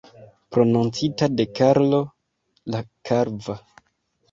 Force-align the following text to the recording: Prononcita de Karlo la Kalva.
Prononcita 0.55 1.27
de 1.41 1.45
Karlo 1.59 2.01
la 2.75 2.83
Kalva. 3.09 3.61